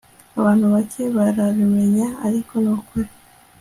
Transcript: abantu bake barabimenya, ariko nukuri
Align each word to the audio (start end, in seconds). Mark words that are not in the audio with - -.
abantu 0.39 0.65
bake 0.73 1.03
barabimenya, 1.15 2.07
ariko 2.27 2.53
nukuri 2.63 3.09